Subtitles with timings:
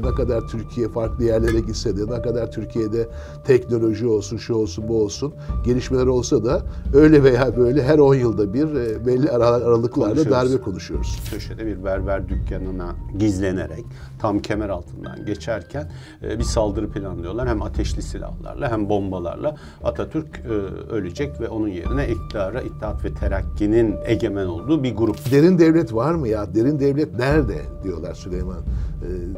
[0.00, 3.08] Ne kadar Türkiye farklı yerlere gitse de, ne kadar Türkiye'de
[3.46, 5.34] teknoloji olsun, şu olsun, bu olsun,
[5.64, 6.62] gelişmeler olsa da
[6.94, 11.20] öyle veya böyle her 10 yılda bir e, belli aralıklarla darbe konuşuyoruz.
[11.30, 13.84] köşede bir berber dükkanına gizlenerek
[14.18, 17.48] tam kemer altından geçerken e, bir saldırı planlıyorlar.
[17.48, 20.48] Hem ateşli silahlarla hem bombalarla Atatürk e,
[20.92, 25.30] ölecek ve onun yerine iktidara İttihat ve Terakki'nin egemen olduğu bir grup.
[25.30, 26.54] Derin devlet var mı ya?
[26.54, 28.62] Derin devlet nerede diyorlar Süleyman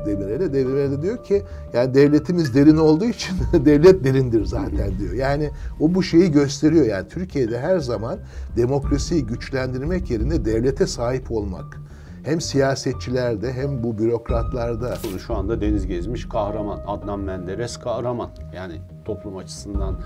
[0.06, 0.43] Demirel'e.
[0.52, 1.42] De diyor ki
[1.72, 5.12] yani devletimiz derin olduğu için devlet derindir zaten diyor.
[5.12, 6.86] Yani o bu şeyi gösteriyor.
[6.86, 8.18] Yani Türkiye'de her zaman
[8.56, 11.80] demokrasiyi güçlendirmek yerine devlete sahip olmak.
[12.24, 16.80] Hem siyasetçilerde hem bu bürokratlarda Şu anda deniz gezmiş kahraman.
[16.86, 18.30] Adnan Menderes kahraman.
[18.54, 19.96] Yani toplum açısından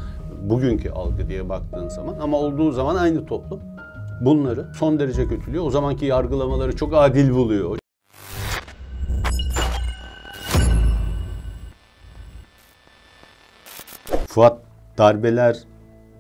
[0.43, 3.60] bugünkü algı diye baktığın zaman ama olduğu zaman aynı toplum
[4.20, 5.65] bunları son derece kötülüyor.
[5.65, 7.79] O zamanki yargılamaları çok adil buluyor.
[14.38, 14.60] Fuat
[14.99, 15.59] darbeler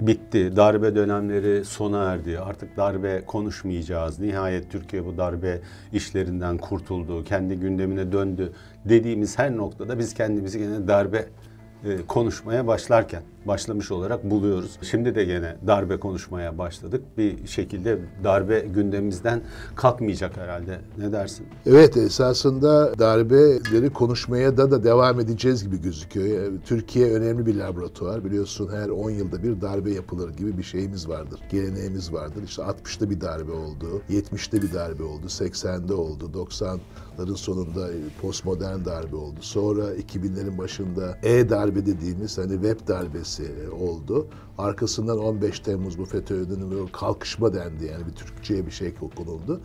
[0.00, 0.56] bitti.
[0.56, 2.38] Darbe dönemleri sona erdi.
[2.38, 4.18] Artık darbe konuşmayacağız.
[4.18, 5.60] Nihayet Türkiye bu darbe
[5.92, 7.24] işlerinden kurtuldu.
[7.24, 8.52] Kendi gündemine döndü.
[8.84, 11.28] Dediğimiz her noktada biz kendimizi gene darbe
[12.08, 14.78] konuşmaya başlarken başlamış olarak buluyoruz.
[14.82, 17.04] Şimdi de gene darbe konuşmaya başladık.
[17.18, 19.42] Bir şekilde darbe gündemimizden
[19.76, 20.80] kalkmayacak herhalde.
[20.98, 21.46] Ne dersin?
[21.66, 26.44] Evet esasında darbeleri konuşmaya da da devam edeceğiz gibi gözüküyor.
[26.44, 28.24] Yani Türkiye önemli bir laboratuvar.
[28.24, 31.40] Biliyorsun her 10 yılda bir darbe yapılır gibi bir şeyimiz vardır.
[31.50, 32.42] Geleneğimiz vardır.
[32.42, 36.30] İşte 60'ta bir darbe oldu, 70'te bir darbe oldu, 80'de oldu,
[37.18, 37.88] 90'ların sonunda
[38.22, 39.36] postmodern darbe oldu.
[39.40, 44.26] Sonra 2000'lerin başında e-darbe dediğimiz hani web darbesi oldu.
[44.58, 49.60] Arkasından 15 Temmuz bu FETÖ'nün kalkışma dendi yani bir Türkçe'ye bir şey konuldu.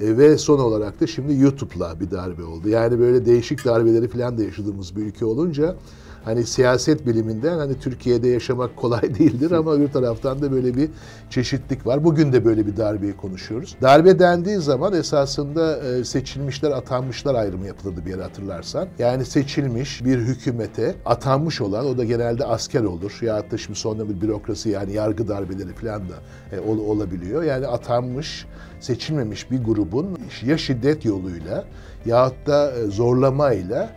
[0.00, 2.68] E, ve son olarak da şimdi YouTube'la bir darbe oldu.
[2.68, 5.76] Yani böyle değişik darbeleri falan da yaşadığımız bir ülke olunca
[6.24, 10.90] hani siyaset biliminden hani Türkiye'de yaşamak kolay değildir ama öbür taraftan da böyle bir
[11.30, 12.04] çeşitlik var.
[12.04, 13.76] Bugün de böyle bir darbeyi konuşuyoruz.
[13.82, 18.88] Darbe dendiği zaman esasında e, seçilmişler atanmışlar ayrımı yapılırdı bir yere hatırlarsan.
[18.98, 23.18] Yani seçilmiş bir hükümete atanmış olan o da genelde asker olur.
[23.22, 26.14] Ya da şimdi sonra bir bürokrasi yani yargı darbeleri falan da
[26.52, 27.42] e, ol- olabiliyor.
[27.42, 28.46] Yani atanmış
[28.80, 31.64] seçilmemiş bir grubun ya şiddet yoluyla
[32.06, 33.90] yahut da e, zorlamayla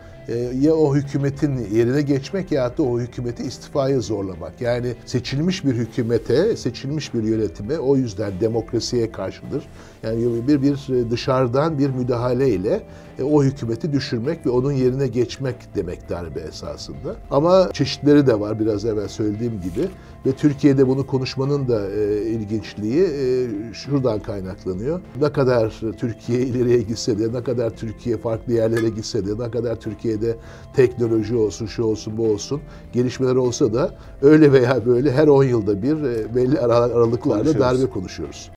[0.62, 4.62] ya o hükümetin yerine geçmek ya da o hükümeti istifaya zorlamak.
[4.62, 9.64] Yani seçilmiş bir hükümete, seçilmiş bir yönetime o yüzden demokrasiye karşıdır.
[10.04, 10.78] Yani bir bir
[11.12, 12.84] dışarıdan bir müdahaleyle
[13.20, 17.16] e, o hükümeti düşürmek ve onun yerine geçmek demek darbe esasında.
[17.32, 19.88] Ama çeşitleri de var biraz evvel söylediğim gibi
[20.26, 25.02] ve Türkiye'de bunu konuşmanın da e, ilginçliği e, şuradan kaynaklanıyor.
[25.22, 29.76] Ne kadar Türkiye ileriye gitse de, ne kadar Türkiye farklı yerlere gitse de, ne kadar
[29.76, 30.36] Türkiye'de
[30.76, 32.62] teknoloji olsun, şu olsun, bu olsun,
[32.94, 37.86] gelişmeler olsa da öyle veya böyle her 10 yılda bir e, belli ara- aralıklarla darbe
[37.86, 38.52] konuşuyoruz.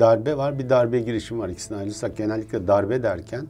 [0.00, 1.48] Darbe var, bir darbe girişimi var.
[1.48, 3.46] İkisini ayrılırsak genellikle darbe derken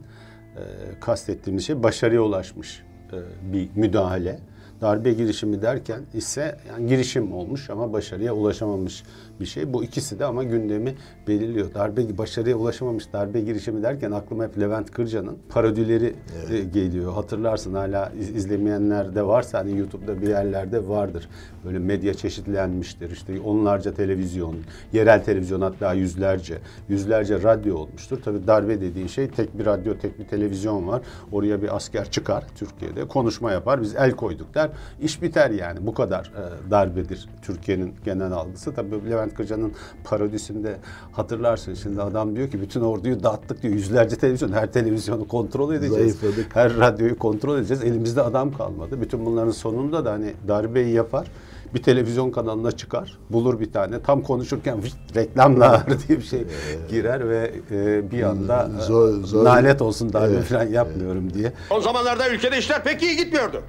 [0.55, 0.61] e,
[0.99, 2.83] kastettiğimiz şey başarıya ulaşmış
[3.13, 3.17] e,
[3.53, 4.39] bir müdahale.
[4.81, 9.03] Darbe girişimi derken ise yani girişim olmuş ama başarıya ulaşamamış
[9.39, 9.73] bir şey.
[9.73, 10.95] Bu ikisi de ama gündemi
[11.27, 11.73] belirliyor.
[11.73, 16.13] Darbe başarıya ulaşamamış darbe girişimi derken aklıma hep Levent Kırca'nın parodileri
[16.51, 17.13] e, geliyor.
[17.13, 21.29] Hatırlarsın hala iz- izlemeyenler de varsa hani YouTube'da bir yerlerde vardır.
[21.65, 23.11] Böyle medya çeşitlenmiştir.
[23.11, 24.55] İşte onlarca televizyon,
[24.93, 26.57] yerel televizyon hatta yüzlerce,
[26.89, 28.21] yüzlerce radyo olmuştur.
[28.25, 31.01] Tabii darbe dediğin şey tek bir radyo, tek bir televizyon var.
[31.31, 33.81] Oraya bir asker çıkar Türkiye'de konuşma yapar.
[33.81, 34.64] Biz el koyduk der.
[35.01, 35.79] İş biter yani.
[35.81, 38.73] Bu kadar e, darbedir Türkiye'nin genel algısı.
[38.75, 40.77] Tabii Levent Kırca'nın parodisinde
[41.11, 41.73] hatırlarsın.
[41.73, 43.73] Şimdi adam diyor ki bütün orduyu dağıttık diyor.
[43.73, 44.51] Yüzlerce televizyon.
[44.51, 46.15] Her televizyonu kontrol edeceğiz.
[46.19, 46.55] Zayıfladık.
[46.55, 47.83] Her radyoyu kontrol edeceğiz.
[47.83, 49.01] Elimizde adam kalmadı.
[49.01, 51.27] Bütün bunların sonunda da hani darbeyi yapar.
[51.73, 53.17] Bir televizyon kanalına çıkar.
[53.29, 54.01] Bulur bir tane.
[54.01, 56.43] Tam konuşurken vıt, reklamlar diye bir şey
[56.89, 61.53] girer ve e, bir anda e, Zor- zor- lanet olsun darbe Evet, falan yapmıyorum diye.
[61.69, 63.61] Son zamanlarda ülkede işler pek iyi gitmiyordu.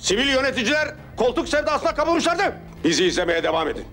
[0.00, 2.42] Sivil yöneticiler koltuk sevdasına kapılmışlardı.
[2.84, 3.84] Bizi izlemeye devam edin.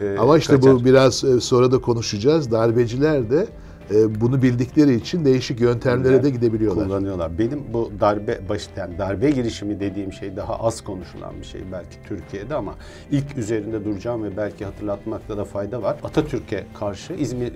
[0.00, 0.74] E, Ama işte kaçar.
[0.74, 2.50] bu biraz e, sonra da konuşacağız.
[2.50, 3.46] Darbeciler de
[3.90, 6.84] e, bunu bildikleri için değişik yöntemlere de gidebiliyorlar.
[6.86, 7.38] kullanıyorlar.
[7.38, 11.96] Benim bu darbe baş yani darbe girişimi dediğim şey daha az konuşulan bir şey belki
[12.08, 12.74] Türkiye'de ama
[13.10, 15.96] ilk üzerinde duracağım ve belki hatırlatmakta da fayda var.
[16.04, 17.52] Atatürk'e karşı İzmir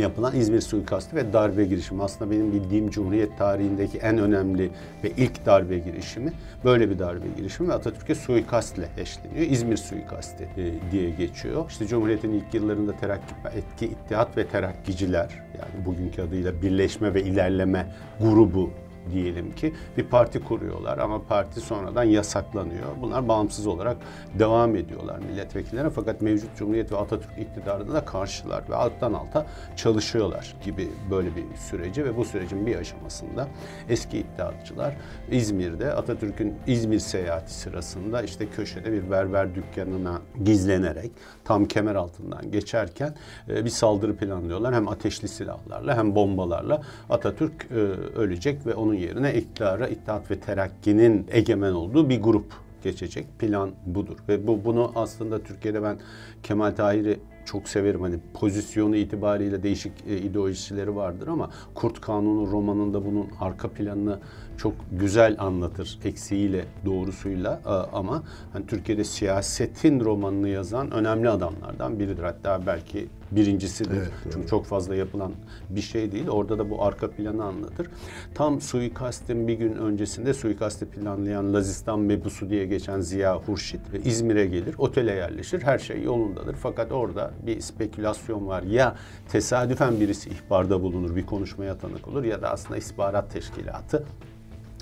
[0.00, 2.02] yapılan İzmir suikastı ve darbe girişimi.
[2.02, 4.70] Aslında benim bildiğim Cumhuriyet tarihindeki en önemli
[5.04, 6.32] ve ilk darbe girişimi
[6.64, 9.46] böyle bir darbe girişimi ve Atatürk'e suikastle eşleniyor.
[9.50, 11.64] İzmir suikasti e, diye geçiyor.
[11.70, 17.86] İşte Cumhuriyet'in ilk yıllarında terakki, etki, ittihat ve terakkiciler yani bugünkü adıyla Birleşme ve İlerleme
[18.20, 18.70] grubu
[19.12, 22.88] diyelim ki bir parti kuruyorlar ama parti sonradan yasaklanıyor.
[23.00, 23.96] Bunlar bağımsız olarak
[24.38, 29.46] devam ediyorlar milletvekillerine fakat mevcut Cumhuriyet ve Atatürk iktidarına da karşılar ve alttan alta
[29.76, 33.48] çalışıyorlar gibi böyle bir süreci ve bu sürecin bir aşamasında
[33.88, 34.96] eski iddiatçılar
[35.30, 41.10] İzmir'de Atatürk'ün İzmir seyahati sırasında işte köşede bir berber dükkanına gizlenerek
[41.44, 43.14] tam kemer altından geçerken
[43.48, 44.74] e, bir saldırı planlıyorlar.
[44.74, 47.74] Hem ateşli silahlarla hem bombalarla Atatürk e,
[48.18, 52.52] ölecek ve onun onun yerine iktidara İttihat ve Terakki'nin egemen olduğu bir grup
[52.82, 53.26] geçecek.
[53.38, 54.16] Plan budur.
[54.28, 55.96] Ve bu bunu aslında Türkiye'de ben
[56.42, 58.00] Kemal Tahir'i çok severim.
[58.00, 64.18] Hani pozisyonu itibariyle değişik e, ideolojileri vardır ama Kurt Kanunu romanında bunun arka planını
[64.56, 72.22] çok güzel anlatır eksiğiyle doğrusuyla e, ama hani Türkiye'de siyasetin romanını yazan önemli adamlardan biridir.
[72.22, 73.96] Hatta belki birincisidir.
[73.96, 74.48] Evet, Çünkü evet.
[74.48, 75.32] çok fazla yapılan
[75.70, 76.28] bir şey değil.
[76.28, 77.90] Orada da bu arka planı anlatır.
[78.34, 84.46] Tam suikastin bir gün öncesinde suikasti planlayan Lazistan mebusu diye geçen Ziya Hurşit ve İzmir'e
[84.46, 84.74] gelir.
[84.78, 85.62] Otele yerleşir.
[85.62, 86.54] Her şey yolundadır.
[86.54, 88.62] Fakat orada bir spekülasyon var.
[88.62, 88.96] Ya
[89.28, 94.04] tesadüfen birisi ihbarda bulunur, bir konuşmaya tanık olur ya da aslında istihbarat teşkilatı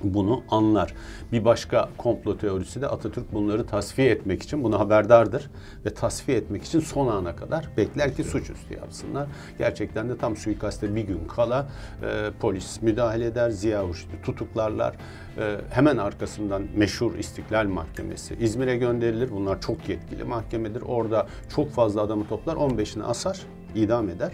[0.04, 0.94] bunu anlar.
[1.32, 5.50] Bir başka komplo teorisi de Atatürk bunları tasfiye etmek için bunu haberdardır
[5.86, 9.28] ve tasfiye etmek için son ana kadar bekler ki suçüstü yapsınlar.
[9.58, 11.68] Gerçekten de tam suikaste bir gün kala
[12.02, 14.94] e, polis müdahale eder, Ziya Uşit'i tutuklarlar.
[15.38, 19.30] E, hemen arkasından meşhur İstiklal Mahkemesi İzmir'e gönderilir.
[19.30, 20.82] Bunlar çok yetkili mahkemedir.
[20.82, 24.32] Orada çok fazla adamı toplar, 15'ini asar idam eder.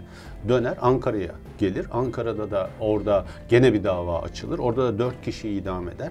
[0.48, 1.86] Döner Ankara'ya gelir.
[1.92, 4.58] Ankara'da da orada gene bir dava açılır.
[4.58, 6.10] Orada da dört kişi idam eder.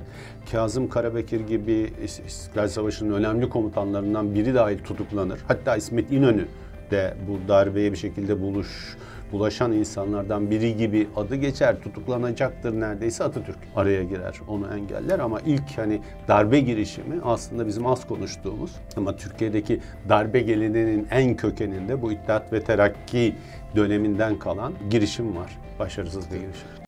[0.51, 5.39] Kazım Karabekir gibi İstiklal Savaşı'nın önemli komutanlarından biri dahil tutuklanır.
[5.47, 6.45] Hatta İsmet İnönü
[6.91, 8.97] de bu darbeye bir şekilde buluş
[9.31, 15.77] bulaşan insanlardan biri gibi adı geçer, tutuklanacaktır neredeyse Atatürk araya girer, onu engeller ama ilk
[15.77, 19.79] hani darbe girişimi aslında bizim az konuştuğumuz ama Türkiye'deki
[20.09, 23.35] darbe geleneğinin en kökeninde bu İttihat ve Terakki
[23.75, 25.57] döneminden kalan girişim var.
[25.79, 26.86] Başarısız bir girişim.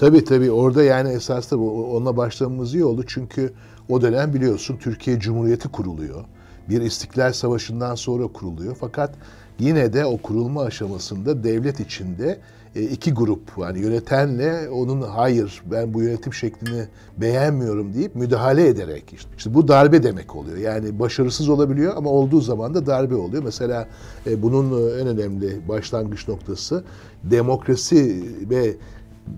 [0.00, 3.04] Tabii tabii orada yani esas da bu, onunla başlamamız iyi oldu.
[3.06, 3.52] Çünkü
[3.88, 6.24] o dönem biliyorsun Türkiye Cumhuriyeti kuruluyor.
[6.68, 8.76] Bir İstiklal Savaşı'ndan sonra kuruluyor.
[8.80, 9.14] Fakat
[9.58, 12.38] yine de o kurulma aşamasında devlet içinde
[12.76, 16.84] e, iki grup yani yönetenle onun hayır ben bu yönetim şeklini
[17.16, 20.56] beğenmiyorum deyip müdahale ederek işte, işte bu darbe demek oluyor.
[20.56, 23.42] Yani başarısız olabiliyor ama olduğu zaman da darbe oluyor.
[23.42, 23.88] Mesela
[24.26, 26.84] e, bunun en önemli başlangıç noktası
[27.24, 28.76] demokrasi ve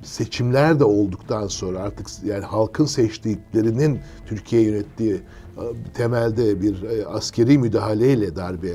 [0.03, 5.21] seçimler de olduktan sonra artık yani halkın seçtiklerinin Türkiye yönettiği
[5.95, 8.73] temelde bir e, askeri müdahaleyle darbe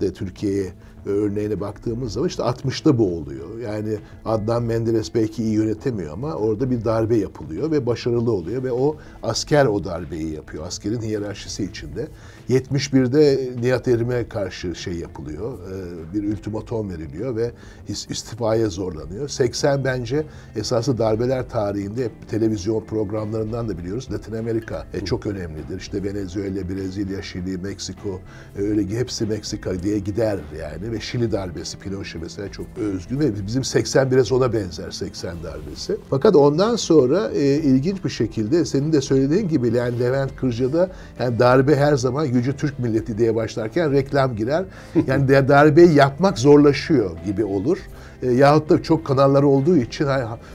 [0.00, 0.72] de Türkiye'ye
[1.06, 3.58] örneğine baktığımız zaman işte 60'ta bu oluyor.
[3.58, 8.72] Yani Adnan Menderes belki iyi yönetemiyor ama orada bir darbe yapılıyor ve başarılı oluyor ve
[8.72, 10.66] o asker o darbeyi yapıyor.
[10.66, 12.08] Askerin hiyerarşisi içinde.
[12.48, 15.52] 71'de Nihat Erim'e karşı şey yapılıyor.
[15.52, 17.50] E, bir ultimatom veriliyor ve
[17.88, 19.28] istifaya zorlanıyor.
[19.28, 24.08] 80 bence esası darbeler tarihinde televizyon programlarından da biliyoruz.
[24.12, 25.78] Latin Amerika e, çok önemlidir.
[25.78, 28.20] İşte Venezuela, Brezilya, Şili, Meksiko
[28.58, 33.46] e, öyle hepsi Meksika diye gider yani ve Şili darbesi Pinochet mesela çok özgün ve
[33.46, 35.96] bizim 80 biraz ona benzer 80 darbesi.
[36.10, 41.38] Fakat ondan sonra e, ilginç bir şekilde senin de söylediğin gibi yani Levent Kırca'da yani
[41.38, 44.64] darbe her zaman gücü Türk milleti diye başlarken reklam girer.
[45.06, 47.78] Yani darbeyi yapmak zorlaşıyor gibi olur.
[48.22, 50.06] E, yahut da çok kanalları olduğu için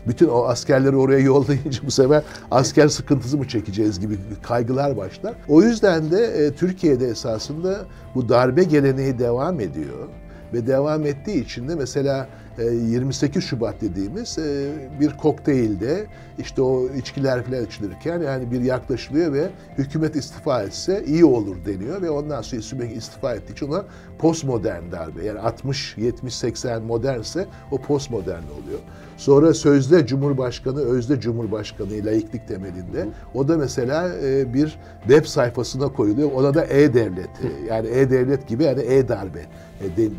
[0.07, 5.33] bütün o askerleri oraya yollayınca bu sefer asker sıkıntısı mı çekeceğiz gibi kaygılar başlar.
[5.47, 10.07] O yüzden de e, Türkiye'de esasında bu darbe geleneği devam ediyor
[10.53, 12.27] ve devam ettiği için de mesela
[12.63, 16.05] 28 e, Şubat dediğimiz e, bir kokteylde
[16.39, 22.01] işte o içkiler falan içilirken yani bir yaklaşılıyor ve hükümet istifa etse iyi olur deniyor
[22.01, 23.85] ve ondan sonra hükümet istifa ettiği için ona
[24.19, 28.79] postmodern darbe yani 60, 70, 80 modernse o postmodern oluyor.
[29.17, 36.31] Sonra sözde Cumhurbaşkanı, özde Cumhurbaşkanı laiklik temelinde o da mesela e, bir web sayfasına koyuluyor.
[36.31, 37.29] Ona da e-devlet
[37.69, 39.45] yani e-devlet gibi yani e-darbe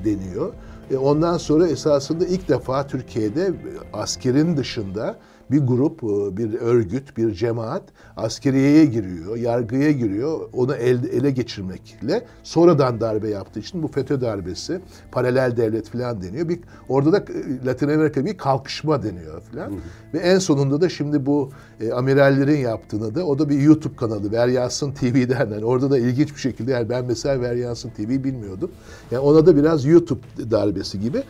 [0.04, 0.52] deniyor.
[1.00, 3.52] Ondan sonra esasında ilk defa Türkiye'de
[3.92, 5.18] askerin dışında
[5.50, 7.82] bir grup, e, bir örgüt, bir cemaat
[8.16, 10.40] askeriyeye giriyor, yargıya giriyor.
[10.52, 14.80] Onu el, ele geçirmekle sonradan darbe yaptığı için bu FETÖ darbesi,
[15.12, 16.48] paralel devlet falan deniyor.
[16.48, 19.72] Bir, orada da e, Latin Amerika bir kalkışma deniyor falan.
[20.14, 24.32] Ve en sonunda da şimdi bu e, amirallerin yaptığını da o da bir YouTube kanalı
[24.32, 25.62] Veryansın TV derler.
[25.62, 28.70] Orada da ilginç bir şekilde yani ben mesela Veryansın TV bilmiyordum.
[29.10, 30.20] Yani ona da biraz YouTube
[30.50, 31.22] darbesi gibi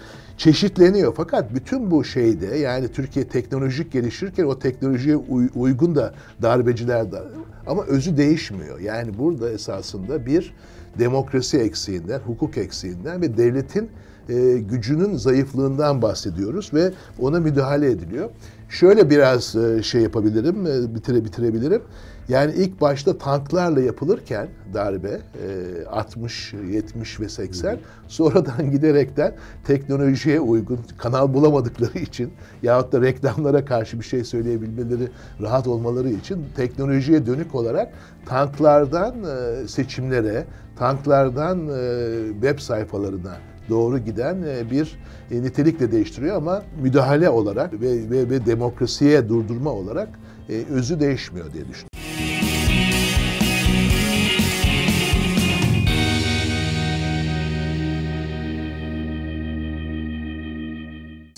[0.42, 1.14] çeşitleniyor.
[1.16, 7.22] Fakat bütün bu şeyde yani Türkiye teknolojik gelişirken o teknolojiye uy- uygun da darbeciler de
[7.66, 8.80] ama özü değişmiyor.
[8.80, 10.54] Yani burada esasında bir
[10.98, 13.90] demokrasi eksiğinden, hukuk eksiğinden ve devletin
[14.28, 18.30] e, gücünün zayıflığından bahsediyoruz ve ona müdahale ediliyor.
[18.68, 21.82] Şöyle biraz e, şey yapabilirim, e, bitire bitirebilirim.
[22.28, 30.78] Yani ilk başta tanklarla yapılırken darbe e, 60, 70 ve 80 sonradan giderekten teknolojiye uygun
[30.98, 35.08] kanal bulamadıkları için yahut da reklamlara karşı bir şey söyleyebilmeleri
[35.40, 37.92] rahat olmaları için teknolojiye dönük olarak
[38.26, 40.44] tanklardan e, seçimlere,
[40.76, 43.36] tanklardan e, web sayfalarına
[43.68, 44.98] doğru giden e, bir
[45.30, 50.08] e, nitelikle değiştiriyor ama müdahale olarak ve, ve, ve demokrasiye durdurma olarak
[50.48, 51.91] e, özü değişmiyor diye düşünüyorum.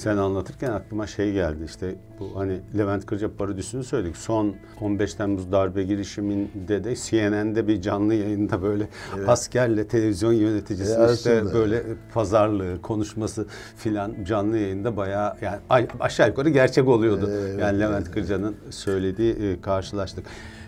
[0.04, 4.16] Sen anlatırken aklıma şey geldi işte bu hani Levent Kırca parodisini söyledik.
[4.16, 8.88] Son 15 Temmuz darbe girişiminde de CNN'de bir canlı yayında böyle
[9.26, 11.54] askerle televizyon yöneticisi E, işte aslında.
[11.54, 11.82] böyle
[12.14, 13.46] pazarlığı, konuşması
[13.76, 17.30] filan canlı yayında bayağı yani aşağı yukarı gerçek oluyordu.
[17.60, 20.26] yani Levent Kırca'nın söylediği e, karşılaştık.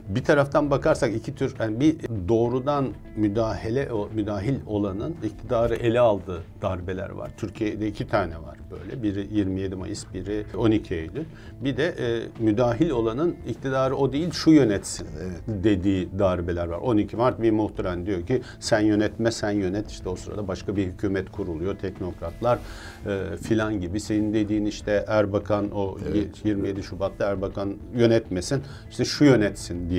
[0.08, 1.96] Bir taraftan bakarsak iki tür yani bir
[2.28, 7.30] doğrudan müdahale o müdahil olanın iktidarı ele aldığı darbeler var.
[7.36, 9.02] Türkiye'de iki tane var böyle.
[9.02, 11.24] Biri 27 Mayıs, biri 12 Eylül.
[11.60, 15.06] Bir de e, müdahil olanın iktidarı o değil şu yönetsin
[15.46, 16.78] dediği darbeler var.
[16.78, 20.86] 12 Mart bir muhtıran diyor ki sen yönetme sen yönet işte o sırada başka bir
[20.86, 21.78] hükümet kuruluyor.
[21.78, 22.58] Teknokratlar
[23.06, 24.00] e, filan gibi.
[24.00, 29.95] Senin dediğin işte Erbakan o y- 27 Şubat'ta Erbakan yönetmesin işte şu yönetsin diye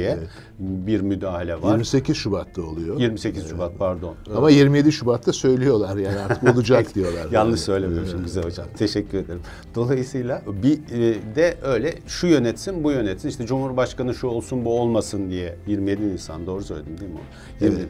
[0.60, 1.72] bir müdahale var.
[1.72, 3.00] 28 Şubat'ta oluyor.
[3.00, 4.16] 28 Şubat pardon.
[4.36, 7.28] Ama 27 Şubat'ta söylüyorlar yani artık olacak diyorlar.
[7.32, 8.66] Yanlış söylemiyorsun güzel hocam.
[8.78, 9.42] Teşekkür ederim.
[9.76, 15.30] Dolayısıyla bir e, de öyle şu yönetsin bu yönetsin işte Cumhurbaşkanı şu olsun bu olmasın
[15.30, 17.18] diye 27 Nisan doğru söyledim değil mi
[17.62, 17.64] o?
[17.66, 17.88] 27.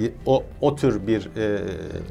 [0.00, 1.58] Y- O o tür bir e,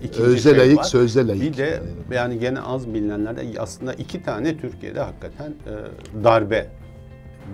[0.04, 0.84] ikinci Özde şey layık, var.
[0.84, 1.44] sözde layık.
[1.44, 1.82] Bir de
[2.12, 6.68] yani gene az bilinenlerde aslında iki tane Türkiye'de hakikaten e, darbe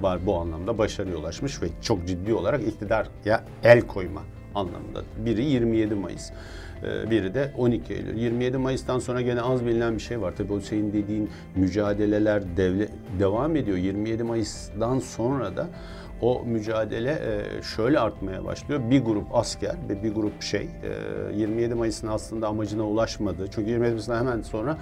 [0.01, 4.21] var bu anlamda başarıya ulaşmış ve çok ciddi olarak iktidar ya el koyma
[4.55, 5.01] anlamında.
[5.25, 6.29] Biri 27 Mayıs.
[6.83, 8.17] e, Biri de 12 Eylül.
[8.17, 10.33] 27 Mayıs'tan sonra gene az bilinen bir şey var.
[10.37, 12.89] Tabii o senin dediğin mücadeleler devlet
[13.19, 13.77] devam ediyor.
[13.77, 15.67] 27 Mayıs'tan sonra da
[16.21, 18.81] o mücadele e, şöyle artmaya başlıyor.
[18.91, 20.61] Bir grup asker ve bir grup şey
[21.33, 23.47] e, 27 Mayıs'ın aslında amacına ulaşmadı.
[23.51, 24.77] Çünkü 27 Mayıs'tan hemen sonra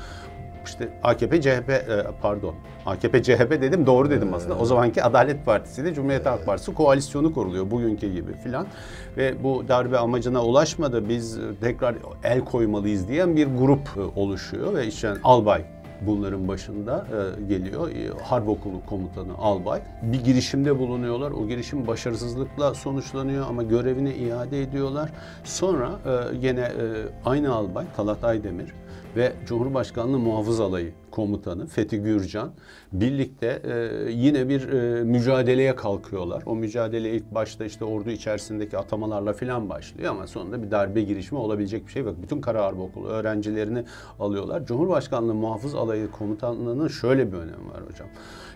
[0.66, 1.84] işte AKP CHP e,
[2.22, 2.56] pardon
[2.86, 4.58] AKP CHP dedim doğru dedim aslında.
[4.58, 8.68] O zamanki Adalet Partisi ile Cumhuriyet Halk Partisi koalisyonu kuruluyor bugünkü gibi filan.
[9.18, 11.10] Ve bu darbe amacına ulaşmadı.
[11.10, 15.66] Biz tekrar el koymalıyız diyen bir grup e, oluşuyor ve işte albay
[16.02, 17.06] bunların başında
[17.40, 17.90] e, geliyor.
[17.92, 19.82] E, Harp Okulu Komutanı Albay.
[20.02, 21.32] Bir girişimde bulunuyorlar.
[21.32, 25.10] O girişim başarısızlıkla sonuçlanıyor ama görevini iade ediyorlar.
[25.44, 25.90] Sonra
[26.34, 26.72] e, gene e,
[27.26, 28.74] aynı albay Talat Aydemir
[29.16, 32.52] ve Cumhurbaşkanlığı Muhafız Alayı Komutanı Fethi Gürcan
[32.94, 36.44] birlikte e, yine bir e, mücadeleye kalkıyorlar.
[36.46, 41.40] O mücadele ilk başta işte ordu içerisindeki atamalarla filan başlıyor ama sonunda bir darbe girişimi
[41.40, 42.16] olabilecek bir şey yok.
[42.24, 43.84] Bütün Kara Harp Okulu öğrencilerini
[44.20, 44.66] alıyorlar.
[44.66, 48.08] Cumhurbaşkanlığı Muhafız Alayı Komutanlığı'nın şöyle bir önemi var hocam.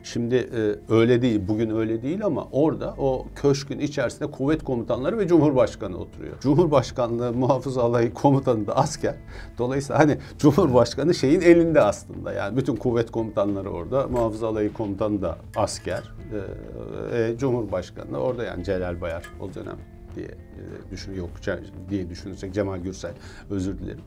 [0.04, 5.28] Şimdi e, öyle değil, bugün öyle değil ama orada o köşkün içerisinde kuvvet komutanları ve
[5.28, 6.40] Cumhurbaşkanı oturuyor.
[6.40, 9.16] Cumhurbaşkanlığı Muhafız Alayı Komutanı da asker.
[9.58, 12.34] Dolayısıyla hani Cumhurbaşkanı şeyin elinde aslında.
[12.34, 16.04] Yani bütün kuvvet komutanları orada, Muhafız Alayı Komutanı da asker.
[17.14, 19.78] E, e, Cumhurbaşkanı da orada yani Celal Bayar o dönem
[20.16, 21.30] diye e, düşün yok
[21.90, 23.14] diye düşünürsek Cemal Gürsel
[23.50, 24.02] özür dilerim.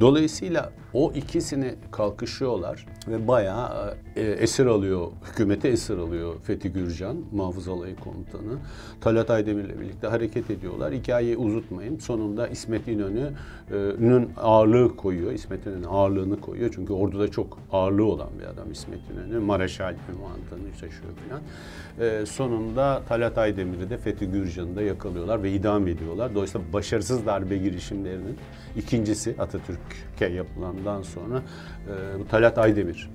[0.00, 7.68] Dolayısıyla o ikisini kalkışıyorlar ve bayağı e, esir alıyor, hükümeti esir alıyor Fethi Gürcan, Muhafız
[7.68, 8.58] Alayı Komutanı.
[9.00, 10.94] Talat Aydemir'le birlikte hareket ediyorlar.
[10.94, 12.00] Hikayeyi uzutmayayım.
[12.00, 15.32] Sonunda İsmet İnönü'nün ağırlığı koyuyor.
[15.32, 16.70] İsmet İnönü ağırlığını koyuyor.
[16.74, 19.38] Çünkü orduda çok ağırlığı olan bir adam İsmet İnönü.
[19.38, 21.42] Mareşal ünvanını taşıyor falan.
[22.00, 24.82] E, sonunda Talat Aydemir'i de Fethi Gürcan'ı da
[25.28, 26.34] tutuyorlar ve idam ediyorlar.
[26.34, 28.36] Dolayısıyla başarısız darbe girişimlerinin
[28.76, 31.42] ikincisi Atatürk'e yapılandan sonra
[31.88, 33.10] e, bu Talat Aydemir.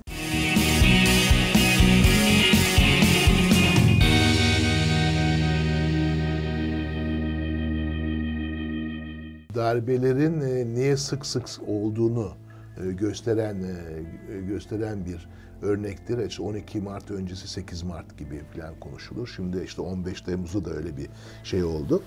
[9.54, 12.43] Darbelerin e, niye sık sık olduğunu
[12.76, 15.28] gösteren e, gösteren bir
[15.62, 16.18] örnektir.
[16.18, 19.32] İşte 12 Mart öncesi 8 Mart gibi falan konuşulur.
[19.36, 21.08] Şimdi işte 15 Temmuz'da da öyle bir
[21.44, 22.02] şey oldu.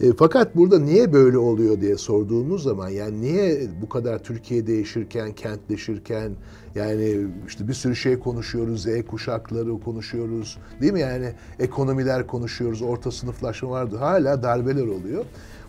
[0.00, 5.32] E, fakat burada niye böyle oluyor diye sorduğumuz zaman yani niye bu kadar Türkiye değişirken,
[5.32, 6.32] kentleşirken
[6.74, 11.00] yani işte bir sürü şey konuşuyoruz, Z kuşakları konuşuyoruz değil mi?
[11.00, 13.96] Yani ekonomiler konuşuyoruz, orta sınıflaşma vardı.
[13.96, 15.24] Hala darbeler oluyor.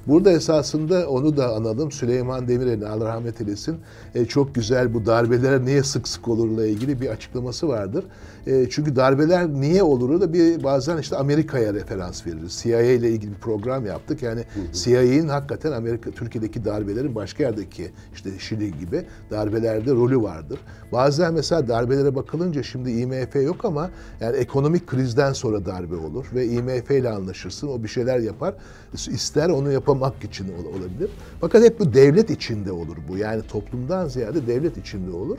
[0.07, 1.91] Burada esasında onu da analım.
[1.91, 3.77] Süleyman Demirel'in Allah rahmet eylesin
[4.15, 8.05] e, çok güzel bu darbeler niye sık sık olurla ilgili bir açıklaması vardır.
[8.47, 12.59] E, çünkü darbeler niye olur da bir bazen işte Amerika'ya referans veririz.
[12.63, 14.21] CIA ile ilgili bir program yaptık.
[14.21, 14.43] Yani
[14.73, 20.59] CIA'nin hakikaten Amerika Türkiye'deki darbelerin başka yerdeki işte Şili gibi darbelerde rolü vardır.
[20.91, 23.89] Bazen mesela darbelere bakılınca şimdi IMF yok ama
[24.19, 27.67] yani ekonomik krizden sonra darbe olur ve IMF ile anlaşırsın.
[27.67, 28.55] O bir şeyler yapar.
[28.93, 31.09] İster onu yapamak için olabilir.
[31.41, 33.17] Fakat hep bu devlet içinde olur bu.
[33.17, 35.37] Yani toplumdan ziyade devlet içinde olur.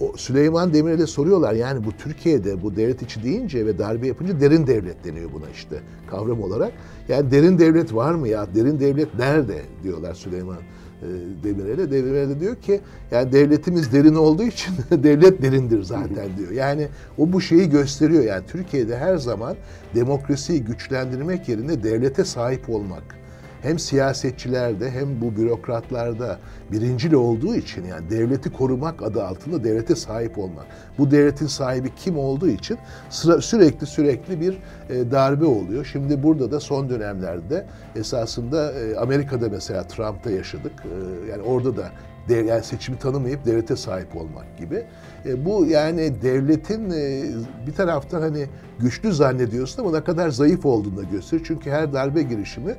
[0.00, 4.66] O Süleyman Demirel'e soruyorlar yani bu Türkiye'de bu devlet içi deyince ve darbe yapınca derin
[4.66, 5.76] devlet deniyor buna işte
[6.10, 6.72] kavram olarak.
[7.08, 8.46] Yani derin devlet var mı ya?
[8.54, 10.58] Derin devlet nerede diyorlar Süleyman
[11.02, 11.06] e,
[11.44, 11.90] Demirel'e.
[11.90, 16.50] Demirel de diyor ki yani devletimiz derin olduğu için devlet derindir zaten diyor.
[16.50, 18.24] Yani o bu şeyi gösteriyor.
[18.24, 19.56] Yani Türkiye'de her zaman
[19.94, 23.21] demokrasiyi güçlendirmek yerine devlete sahip olmak
[23.62, 26.38] hem siyasetçilerde hem bu bürokratlarda
[26.72, 30.66] birincil olduğu için yani devleti korumak adı altında devlete sahip olmak.
[30.98, 32.78] Bu devletin sahibi kim olduğu için
[33.10, 34.58] sıra, sürekli sürekli bir
[34.90, 35.84] e, darbe oluyor.
[35.92, 37.66] Şimdi burada da son dönemlerde
[37.96, 40.72] esasında e, Amerika'da mesela Trump'ta yaşadık.
[40.84, 41.90] E, yani orada da
[42.28, 44.84] dev, yani seçimi tanımayıp devlete sahip olmak gibi.
[45.26, 47.24] E, bu yani devletin e,
[47.66, 48.46] bir taraftan hani
[48.78, 51.46] güçlü zannediyorsun ama ne kadar zayıf olduğunu da gösteriyor.
[51.46, 52.74] Çünkü her darbe girişimi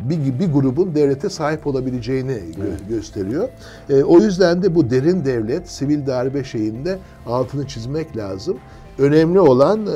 [0.00, 3.48] bir, bir grubun devlete sahip olabileceğini gö- gösteriyor.
[3.90, 8.56] E, o yüzden de bu derin devlet, sivil darbe şeyinde altını çizmek lazım.
[8.98, 9.90] Önemli olan e,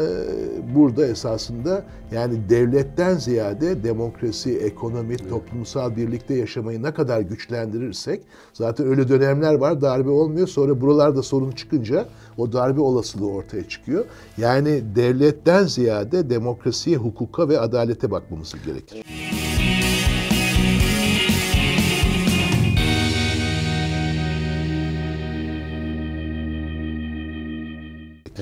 [0.74, 1.82] burada esasında
[2.12, 5.30] yani devletten ziyade demokrasi, ekonomi, evet.
[5.30, 8.20] toplumsal birlikte yaşamayı ne kadar güçlendirirsek
[8.52, 12.06] zaten öyle dönemler var darbe olmuyor sonra buralarda sorun çıkınca
[12.36, 14.04] o darbe olasılığı ortaya çıkıyor.
[14.38, 19.04] Yani devletten ziyade demokrasiye, hukuka ve adalete bakmamız gerekir.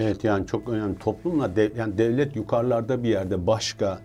[0.00, 0.98] Evet yani çok önemli.
[0.98, 3.98] Toplumla dev, yani devlet yukarılarda bir yerde başka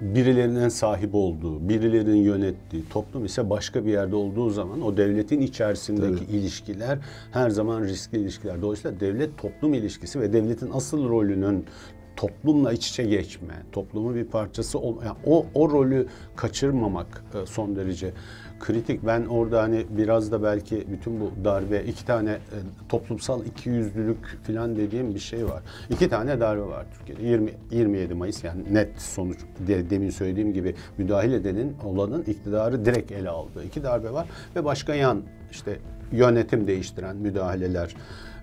[0.00, 6.26] birilerinin sahip olduğu, birilerinin yönettiği, toplum ise başka bir yerde olduğu zaman o devletin içerisindeki
[6.26, 6.36] Tabii.
[6.36, 6.98] ilişkiler
[7.32, 8.62] her zaman riskli ilişkiler.
[8.62, 11.64] Dolayısıyla devlet toplum ilişkisi ve devletin asıl rolünün
[12.16, 17.76] toplumla iç içe geçme, toplumun bir parçası olma, yani o o rolü kaçırmamak e, son
[17.76, 18.12] derece
[18.62, 19.06] kritik.
[19.06, 24.76] Ben orada hani biraz da belki bütün bu darbe iki tane e, toplumsal ikiyüzlülük falan
[24.76, 25.62] dediğim bir şey var.
[25.90, 27.26] İki tane darbe var Türkiye'de.
[27.26, 33.12] 20 27 Mayıs yani net sonuç de, demin söylediğim gibi müdahale edenin olanın iktidarı direkt
[33.12, 35.78] ele aldığı iki darbe var ve başka yan işte
[36.12, 37.96] yönetim değiştiren müdahaleler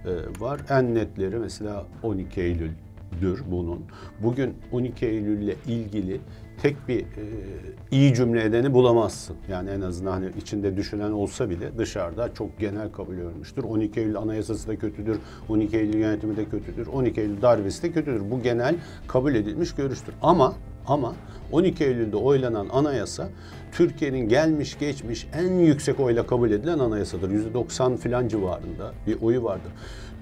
[0.05, 0.59] e, var.
[0.69, 2.71] En netleri mesela 12 Eylül
[3.21, 3.85] dür bunun.
[4.23, 6.21] Bugün 12 Eylül ile ilgili
[6.61, 7.05] tek bir e,
[7.91, 9.35] iyi cümle edeni bulamazsın.
[9.49, 13.63] Yani en azından hani içinde düşünen olsa bile dışarıda çok genel kabul görmüştür.
[13.63, 15.19] 12 Eylül Anayasası da kötüdür,
[15.49, 18.31] 12 Eylül yönetimi de kötüdür, 12 Eylül darbesi de kötüdür.
[18.31, 18.75] Bu genel
[19.07, 20.13] kabul edilmiş görüştür.
[20.21, 20.53] Ama
[20.87, 21.15] ama
[21.51, 23.29] 12 Eylül'de oylanan anayasa
[23.71, 27.29] Türkiye'nin gelmiş geçmiş en yüksek oyla kabul edilen anayasadır.
[27.29, 29.71] %90 filan civarında bir oyu vardır.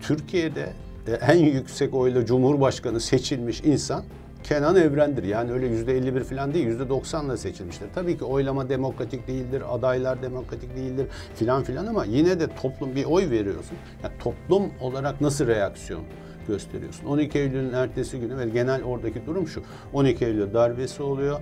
[0.02, 0.74] Türkiye'de
[1.08, 4.04] e, en yüksek oyla Cumhurbaşkanı seçilmiş insan
[4.48, 5.24] Kenan Evren'dir.
[5.24, 7.88] Yani öyle yüzde 51 falan değil, yüzde 90'la seçilmiştir.
[7.96, 13.06] Tabii ki oylama demokratik değildir, adaylar demokratik değildir filan filan ama yine de toplum bir
[13.06, 13.78] oy veriyorsun.
[14.04, 16.04] Yani toplum olarak nasıl reaksiyon
[16.48, 17.06] gösteriyorsun?
[17.06, 19.64] 12 Eylül'ün ertesi günü ve genel oradaki durum şu.
[19.94, 21.40] 12 Eylül darbesi oluyor.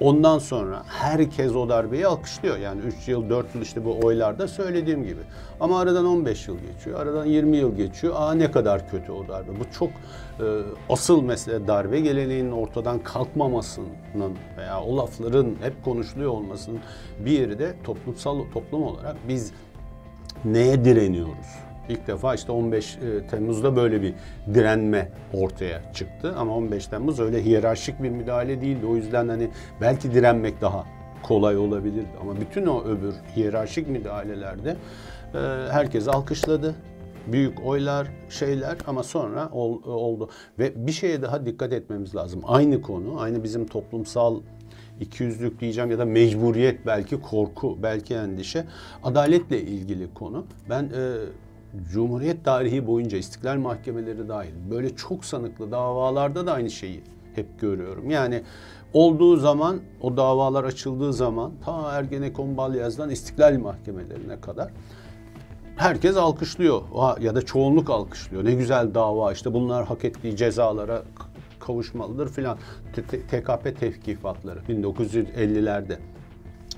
[0.00, 2.58] Ondan sonra herkes o darbeyi alkışlıyor.
[2.58, 5.20] Yani 3 yıl, 4 yıl işte bu oylarda söylediğim gibi.
[5.60, 8.14] Ama aradan 15 yıl geçiyor, aradan 20 yıl geçiyor.
[8.16, 9.50] Aa ne kadar kötü o darbe.
[9.50, 10.44] Bu çok e,
[10.88, 16.80] asıl mesele darbe geleneğinin ortadan kalkmamasının veya o lafların hep konuşuluyor olmasının
[17.24, 19.52] bir yeri de toplumsal toplum olarak biz
[20.44, 21.71] neye direniyoruz?
[21.88, 24.14] İlk defa işte 15 e, Temmuz'da böyle bir
[24.54, 26.34] direnme ortaya çıktı.
[26.38, 28.86] Ama 15 Temmuz öyle hiyerarşik bir müdahale değildi.
[28.86, 29.48] O yüzden hani
[29.80, 30.86] belki direnmek daha
[31.22, 32.08] kolay olabilirdi.
[32.20, 34.76] Ama bütün o öbür hiyerarşik müdahalelerde
[35.34, 35.38] e,
[35.70, 36.74] herkes alkışladı.
[37.26, 40.30] Büyük oylar, şeyler ama sonra oldu.
[40.58, 42.40] Ve bir şeye daha dikkat etmemiz lazım.
[42.46, 44.40] Aynı konu, aynı bizim toplumsal
[45.00, 48.64] ikiyüzlük diyeceğim ya da mecburiyet belki korku belki endişe
[49.04, 50.46] adaletle ilgili konu.
[50.70, 51.16] Ben e,
[51.92, 57.02] Cumhuriyet tarihi boyunca istiklal mahkemeleri dahil böyle çok sanıklı davalarda da aynı şeyi
[57.34, 58.10] hep görüyorum.
[58.10, 58.42] Yani
[58.92, 64.70] olduğu zaman o davalar açıldığı zaman ta Ergenekon Balyaz'dan istiklal mahkemelerine kadar
[65.76, 66.82] herkes alkışlıyor
[67.20, 68.44] ya da çoğunluk alkışlıyor.
[68.44, 71.02] Ne güzel dava işte bunlar hak ettiği cezalara
[71.60, 72.58] kavuşmalıdır filan.
[73.30, 75.96] TKP tevkifatları 1950'lerde.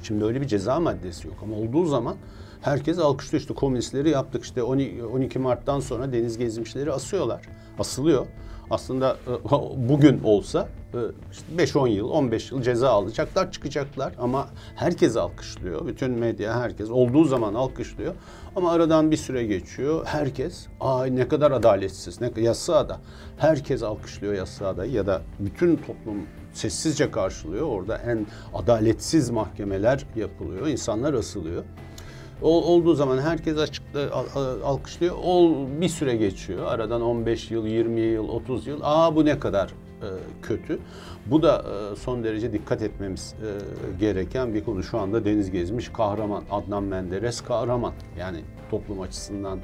[0.02, 2.16] Şimdi öyle bir ceza maddesi yok ama olduğu zaman
[2.64, 7.42] herkes alkışlıyor işte komünistleri yaptık işte 12 12 Mart'tan sonra deniz gezmişleri asıyorlar.
[7.78, 8.26] Asılıyor.
[8.70, 9.32] Aslında e,
[9.88, 10.98] bugün olsa e,
[11.32, 15.86] işte 5-10 yıl, 15 yıl ceza alacaklar, çıkacaklar ama herkes alkışlıyor.
[15.86, 18.14] Bütün medya herkes olduğu zaman alkışlıyor.
[18.56, 20.06] Ama aradan bir süre geçiyor.
[20.06, 22.20] Herkes ay ne kadar adaletsiz.
[22.20, 23.00] Ne Yassıada.
[23.36, 27.66] Herkes alkışlıyor Yassıada'yı ya da bütün toplum sessizce karşılıyor.
[27.66, 30.66] Orada en adaletsiz mahkemeler yapılıyor.
[30.66, 31.64] İnsanlar asılıyor.
[32.44, 33.56] Olduğu zaman herkes
[34.12, 35.16] al- alkışlıyor.
[35.24, 36.66] O bir süre geçiyor.
[36.66, 38.80] Aradan 15 yıl, 20 yıl, 30 yıl.
[38.82, 40.08] Aa bu ne kadar e,
[40.42, 40.78] kötü.
[41.26, 43.48] Bu da e, son derece dikkat etmemiz e,
[44.00, 44.82] gereken bir konu.
[44.82, 46.44] Şu anda deniz gezmiş kahraman.
[46.50, 47.92] Adnan Menderes kahraman.
[48.18, 48.38] Yani
[48.70, 49.58] toplum açısından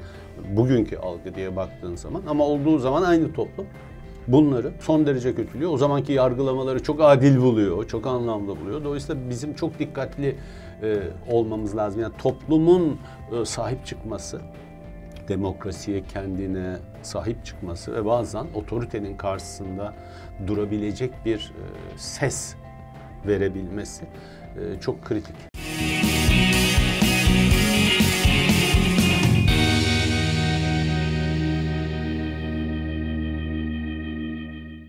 [0.55, 2.21] bugünkü algı diye baktığın zaman.
[2.27, 3.65] Ama olduğu zaman aynı toplum
[4.27, 5.71] bunları son derece kötülüyor.
[5.71, 8.83] O zamanki yargılamaları çok adil buluyor, çok anlamlı buluyor.
[8.83, 10.35] Dolayısıyla bizim çok dikkatli
[10.83, 12.01] e, olmamız lazım.
[12.01, 12.99] Yani toplumun
[13.31, 14.41] e, sahip çıkması,
[15.27, 19.93] demokrasiye kendine sahip çıkması ve bazen otoritenin karşısında
[20.47, 22.55] durabilecek bir e, ses
[23.27, 25.35] verebilmesi e, çok kritik.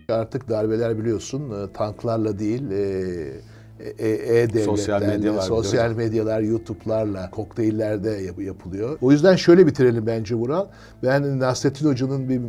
[0.09, 3.52] Artık darbeler biliyorsun e, tanklarla değil e,
[3.83, 8.97] e-devletlerle, Sosyal medya sosyal medyalar, YouTube'larla, kokteyllerde yap- yapılıyor.
[9.01, 10.65] O yüzden şöyle bitirelim bence Vural.
[11.03, 12.41] Ben Nasrettin Hoca'nın bir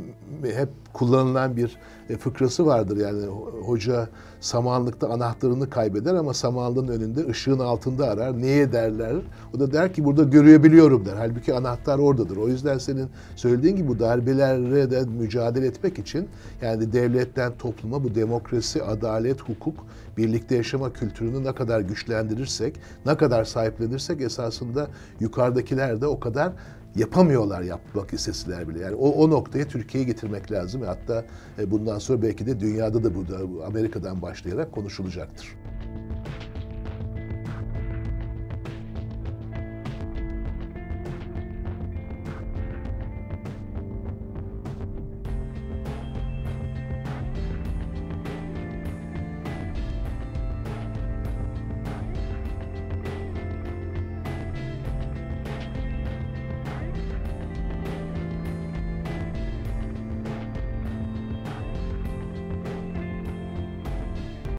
[0.55, 1.77] hep kullanılan bir
[2.11, 2.97] e, fıkrası vardır.
[2.97, 4.09] Yani ho- hoca
[4.40, 8.38] samanlıkta anahtarını kaybeder ama samanlığın önünde ışığın altında arar.
[8.38, 9.16] Niye derler?
[9.57, 11.14] O da der ki burada görebiliyorum der.
[11.16, 12.37] Halbuki anahtar oradadır.
[12.37, 16.29] O yüzden senin söylediğin gibi bu darbelere de mücadele etmek için
[16.62, 19.75] yani devletten topluma bu demokrasi, adalet, hukuk,
[20.16, 24.88] birlikte yaşama kültürünü ne kadar güçlendirirsek, ne kadar sahiplenirsek esasında
[25.20, 26.53] yukarıdakiler de o kadar
[26.96, 28.81] yapamıyorlar yapmak isteseler bile.
[28.81, 30.83] Yani o, o noktaya Türkiye'yi getirmek lazım.
[30.83, 31.24] Hatta
[31.59, 35.57] e, bundan sonra belki de dünyada da burada Amerika'dan başlayarak konuşulacaktır.